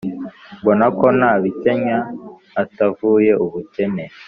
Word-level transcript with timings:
mbona 0.61 0.85
ko 0.99 1.05
nta 1.17 1.33
bikenya 1.41 1.97
atavuye 2.61 3.31
ubukene 3.45 4.05